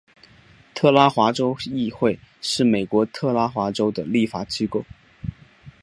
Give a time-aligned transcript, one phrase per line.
[0.73, 4.83] 特拉华州议会是美国特拉华州的立法机构。